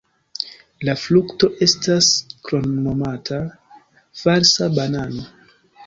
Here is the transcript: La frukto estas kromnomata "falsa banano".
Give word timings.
La 0.89 0.95
frukto 1.01 1.49
estas 1.67 2.09
kromnomata 2.49 3.41
"falsa 4.27 4.75
banano". 4.81 5.33